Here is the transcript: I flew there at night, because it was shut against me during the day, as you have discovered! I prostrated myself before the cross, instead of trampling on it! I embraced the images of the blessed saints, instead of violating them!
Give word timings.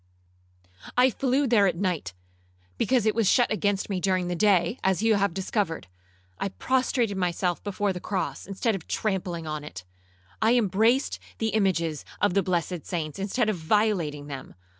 I 0.97 1.11
flew 1.11 1.45
there 1.45 1.67
at 1.67 1.75
night, 1.75 2.15
because 2.79 3.05
it 3.05 3.13
was 3.13 3.29
shut 3.29 3.51
against 3.51 3.87
me 3.87 3.99
during 3.99 4.29
the 4.29 4.35
day, 4.35 4.79
as 4.83 5.03
you 5.03 5.13
have 5.13 5.31
discovered! 5.31 5.85
I 6.39 6.49
prostrated 6.49 7.17
myself 7.17 7.63
before 7.63 7.93
the 7.93 7.99
cross, 7.99 8.47
instead 8.47 8.73
of 8.73 8.87
trampling 8.87 9.45
on 9.45 9.63
it! 9.63 9.85
I 10.41 10.55
embraced 10.57 11.19
the 11.37 11.49
images 11.49 12.03
of 12.19 12.33
the 12.33 12.41
blessed 12.41 12.83
saints, 12.83 13.19
instead 13.19 13.47
of 13.47 13.57
violating 13.57 14.25
them! 14.25 14.55